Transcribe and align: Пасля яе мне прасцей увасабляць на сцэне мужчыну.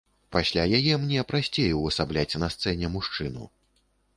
Пасля 0.35 0.63
яе 0.77 0.93
мне 1.03 1.25
прасцей 1.31 1.75
увасабляць 1.81 2.37
на 2.45 2.51
сцэне 2.55 2.93
мужчыну. 2.99 3.43